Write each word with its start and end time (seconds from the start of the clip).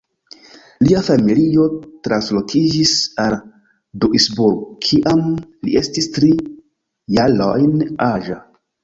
Lia 0.85 1.01
familio 1.07 1.65
translokiĝis 2.07 2.93
al 3.25 3.35
Duisburg 4.05 4.63
kiam 4.87 5.21
li 5.69 5.77
estis 5.83 6.09
tri 6.17 6.31
jarojn 7.19 7.85
aĝa. 8.09 8.41